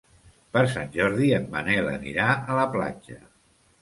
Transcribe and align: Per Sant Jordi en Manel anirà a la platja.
Per 0.55 0.61
Sant 0.75 0.87
Jordi 0.95 1.29
en 1.39 1.45
Manel 1.51 1.91
anirà 1.93 2.31
a 2.39 2.57
la 2.61 2.67
platja. 2.77 3.21